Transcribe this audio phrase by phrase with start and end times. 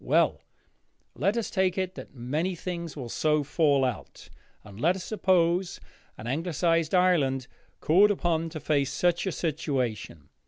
[0.03, 0.41] Well,
[1.13, 2.09] let us take it that
[2.57, 4.31] things will so fall out,
[4.63, 5.79] and let us suppose
[6.17, 7.45] an Anglicised Ireland
[7.81, 10.29] called upon to face such a situation.